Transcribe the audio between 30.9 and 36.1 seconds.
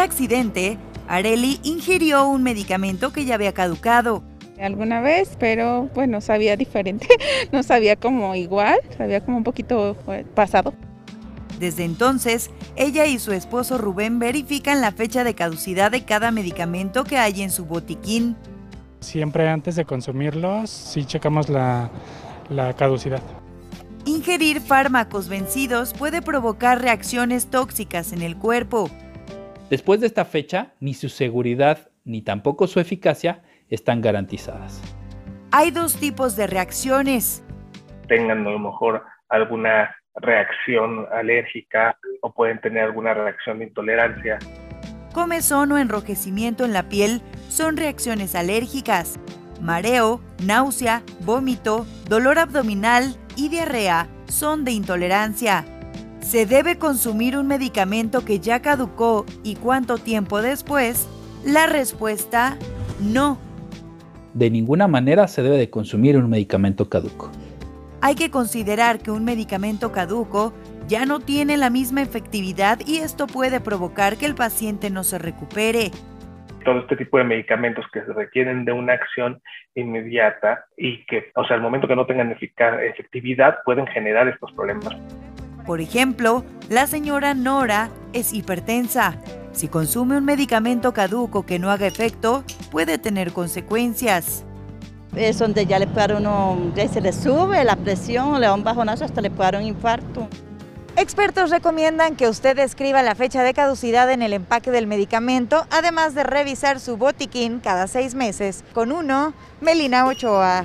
su seguridad ni tampoco su eficacia están garantizadas. Hay dos